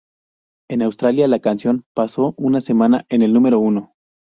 [0.67, 3.93] En Australia, la canción pasó una semana en el número uno.